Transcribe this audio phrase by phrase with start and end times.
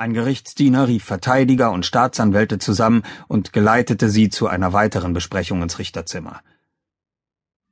[0.00, 5.78] Ein Gerichtsdiener rief Verteidiger und Staatsanwälte zusammen und geleitete sie zu einer weiteren Besprechung ins
[5.78, 6.40] Richterzimmer.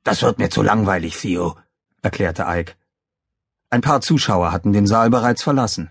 [0.03, 1.55] Das wird mir zu langweilig, Theo,
[2.03, 2.75] erklärte Ike.
[3.71, 5.89] Ein paar Zuschauer hatten den Saal bereits verlassen.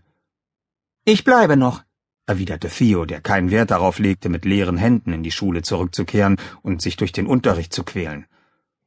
[1.05, 1.83] Ich bleibe noch,
[2.27, 6.81] erwiderte Theo, der keinen Wert darauf legte, mit leeren Händen in die Schule zurückzukehren und
[6.81, 8.27] sich durch den Unterricht zu quälen.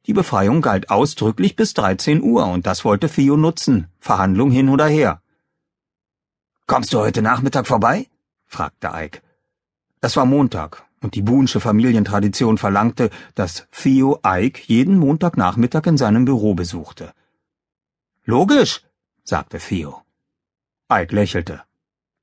[0.06, 4.86] Die Befreiung galt ausdrücklich bis 13 Uhr und das wollte Theo nutzen, Verhandlung hin oder
[4.86, 5.21] her.
[6.72, 8.06] Kommst du heute Nachmittag vorbei?
[8.46, 9.20] fragte Ike.
[10.00, 16.24] Es war Montag, und die Boonsche Familientradition verlangte, dass Theo Ike jeden Montagnachmittag in seinem
[16.24, 17.12] Büro besuchte.
[18.24, 18.80] Logisch,
[19.22, 20.00] sagte Theo.
[20.90, 21.60] Ike lächelte.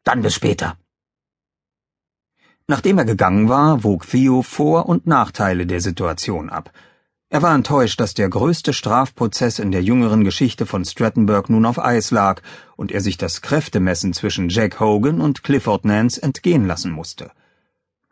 [0.03, 0.77] Dann bis später.
[2.65, 6.71] Nachdem er gegangen war, wog Theo Vor- und Nachteile der Situation ab–
[7.31, 11.77] er war enttäuscht, dass der größte Strafprozess in der jüngeren Geschichte von Strattenburg nun auf
[11.77, 12.41] Eis lag
[12.75, 17.31] und er sich das Kräftemessen zwischen Jack Hogan und Clifford Nance entgehen lassen musste.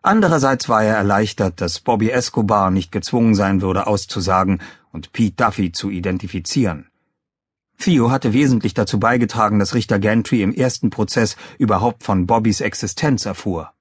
[0.03, 5.71] Andererseits war er erleichtert, dass Bobby Escobar nicht gezwungen sein würde, auszusagen und Pete Duffy
[5.71, 6.91] zu identifizieren.
[7.79, 13.25] Theo hatte wesentlich dazu beigetragen, dass Richter Gantry im ersten Prozess überhaupt von Bobbys Existenz
[13.25, 13.73] erfuhr.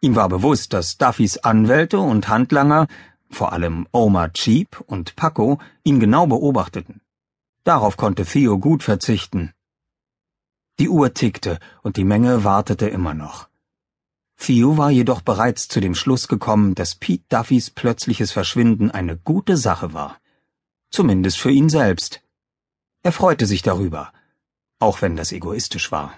[0.00, 2.86] Ihm war bewusst, dass Duffys Anwälte und Handlanger
[3.30, 7.00] vor allem Omar Cheap und Paco, ihn genau beobachteten.
[7.64, 9.52] Darauf konnte Theo gut verzichten.
[10.78, 13.48] Die Uhr tickte und die Menge wartete immer noch.
[14.38, 19.56] Theo war jedoch bereits zu dem Schluss gekommen, dass Pete Duffys plötzliches Verschwinden eine gute
[19.56, 20.18] Sache war.
[20.90, 22.22] Zumindest für ihn selbst.
[23.02, 24.12] Er freute sich darüber,
[24.78, 26.14] auch wenn das egoistisch war.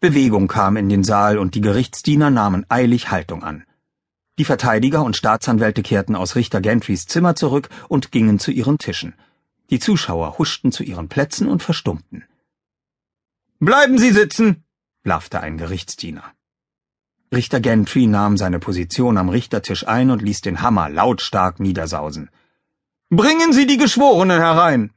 [0.00, 3.64] Bewegung kam in den Saal und die Gerichtsdiener nahmen eilig Haltung an.
[4.40, 9.12] Die Verteidiger und Staatsanwälte kehrten aus Richter Gantrys Zimmer zurück und gingen zu ihren Tischen.
[9.68, 12.24] Die Zuschauer huschten zu ihren Plätzen und verstummten.
[13.58, 14.64] Bleiben Sie sitzen,
[15.02, 16.24] blaffte ein Gerichtsdiener.
[17.30, 22.30] Richter Gantry nahm seine Position am Richtertisch ein und ließ den Hammer lautstark niedersausen.
[23.10, 24.90] Bringen Sie die Geschworenen herein!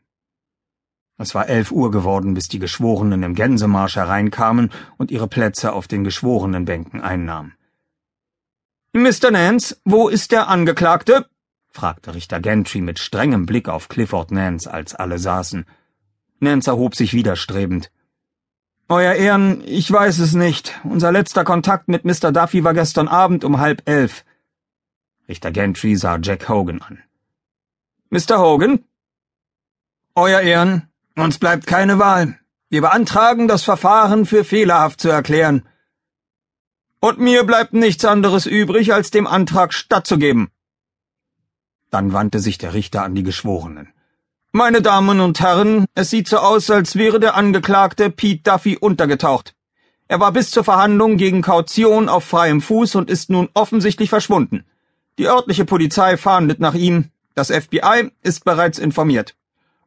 [1.17, 5.89] Es war elf Uhr geworden, bis die Geschworenen im Gänsemarsch hereinkamen und ihre Plätze auf
[5.89, 7.57] den Geschworenenbänken einnahmen.
[8.95, 9.31] Mr.
[9.31, 11.25] Nance, wo ist der Angeklagte?
[11.71, 15.65] fragte Richter Gentry mit strengem Blick auf Clifford Nance, als alle saßen.
[16.39, 17.89] Nance erhob sich widerstrebend.
[18.89, 20.79] Euer Ehren, ich weiß es nicht.
[20.83, 22.31] Unser letzter Kontakt mit Mr.
[22.31, 24.23] Duffy war gestern Abend um halb elf.
[25.27, 26.99] Richter Gentry sah Jack Hogan an.
[28.11, 28.37] Mr.
[28.37, 28.83] Hogan?
[30.13, 32.37] Euer Ehren, uns bleibt keine Wahl.
[32.69, 35.63] Wir beantragen, das Verfahren für fehlerhaft zu erklären.
[37.07, 40.47] Und mir bleibt nichts anderes übrig, als dem Antrag stattzugeben.
[41.91, 43.89] Dann wandte sich der Richter an die Geschworenen.
[44.53, 49.53] Meine Damen und Herren, es sieht so aus, als wäre der Angeklagte Pete Duffy untergetaucht.
[50.07, 54.63] Er war bis zur Verhandlung gegen Kaution auf freiem Fuß und ist nun offensichtlich verschwunden.
[55.17, 57.09] Die örtliche Polizei fahndet nach ihm.
[57.35, 59.35] Das FBI ist bereits informiert.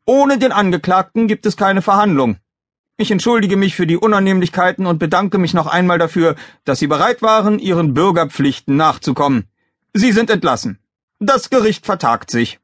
[0.05, 2.37] Ohne den Angeklagten gibt es keine Verhandlung.
[2.99, 6.35] Ich entschuldige mich für die Unannehmlichkeiten und bedanke mich noch einmal dafür,
[6.65, 9.45] dass Sie bereit waren, Ihren Bürgerpflichten nachzukommen.
[9.93, 10.79] Sie sind entlassen.
[11.19, 12.59] Das Gericht vertagt sich,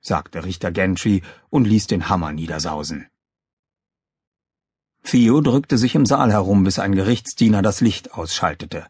[0.00, 3.06] sagte Richter Gentry und ließ den Hammer niedersausen.
[5.02, 8.86] Theo drückte sich im Saal herum, bis ein Gerichtsdiener das Licht ausschaltete.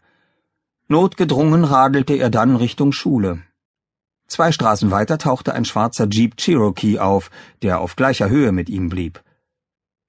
[0.89, 3.43] Notgedrungen radelte er dann Richtung Schule.
[4.29, 7.31] Zwei Straßen weiter tauchte ein schwarzer Jeep Cherokee auf,
[7.63, 9.23] der auf gleicher Höhe mit ihm blieb.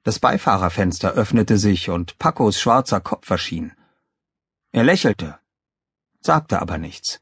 [0.07, 3.73] Das Beifahrerfenster öffnete sich und Pacos schwarzer Kopf erschien.
[4.71, 5.37] Er lächelte,
[6.21, 7.19] sagte aber nichts.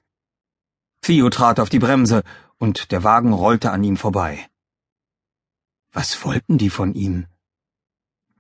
[1.02, 2.22] Theo trat auf die Bremse
[2.60, 4.46] und der Wagen rollte an ihm vorbei.
[5.94, 7.26] Was wollten die von ihm?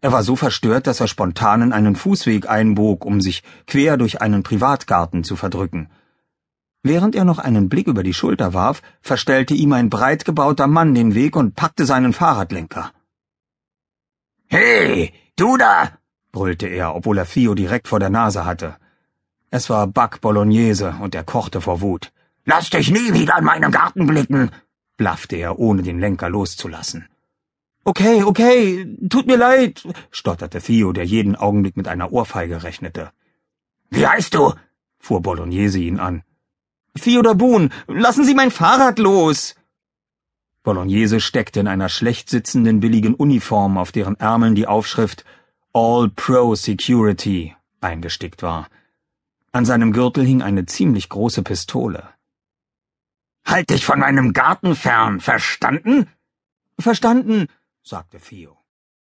[0.01, 4.21] Er war so verstört, dass er spontan in einen Fußweg einbog, um sich quer durch
[4.21, 5.89] einen Privatgarten zu verdrücken.
[6.83, 10.93] Während er noch einen Blick über die Schulter warf, verstellte ihm ein breit gebauter Mann
[10.93, 12.91] den Weg und packte seinen Fahrradlenker.
[14.55, 15.91] Hey, du da!
[16.31, 18.77] brüllte er, obwohl er Theo direkt vor der Nase hatte.
[19.51, 22.13] Es war Buck Bolognese und er kochte vor Wut.
[22.45, 24.51] Lass dich nie wieder in meinen Garten blicken!
[24.95, 27.09] blaffte er, ohne den Lenker loszulassen.
[27.83, 33.11] Okay, okay, tut mir leid, stotterte Theo, der jeden Augenblick mit einer Ohrfeige rechnete.
[33.89, 34.53] Wie heißt du?
[34.99, 36.23] fuhr Bolognese ihn an.
[36.97, 39.55] Theodor Boone, lassen Sie mein Fahrrad los!
[40.65, 45.23] Bolognese steckte in einer schlecht sitzenden billigen Uniform, auf deren Ärmeln die Aufschrift
[45.71, 48.67] All Pro Security eingestickt war.
[49.51, 52.09] An seinem Gürtel hing eine ziemlich große Pistole.
[53.45, 56.07] Halt dich von meinem Garten fern, verstanden?
[56.79, 57.47] Verstanden,
[57.83, 58.57] sagte Theo.